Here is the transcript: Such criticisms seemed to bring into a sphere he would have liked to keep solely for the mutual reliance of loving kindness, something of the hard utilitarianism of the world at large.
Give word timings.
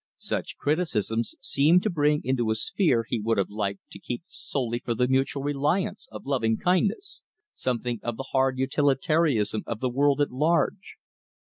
Such 0.17 0.57
criticisms 0.57 1.35
seemed 1.41 1.83
to 1.83 1.91
bring 1.91 2.21
into 2.23 2.49
a 2.49 2.55
sphere 2.55 3.05
he 3.07 3.19
would 3.19 3.37
have 3.37 3.51
liked 3.51 3.81
to 3.91 3.99
keep 3.99 4.23
solely 4.27 4.79
for 4.79 4.95
the 4.95 5.07
mutual 5.07 5.43
reliance 5.43 6.07
of 6.11 6.25
loving 6.25 6.57
kindness, 6.57 7.21
something 7.53 7.99
of 8.01 8.17
the 8.17 8.25
hard 8.31 8.57
utilitarianism 8.57 9.61
of 9.67 9.79
the 9.79 9.89
world 9.89 10.19
at 10.19 10.31
large. 10.31 10.95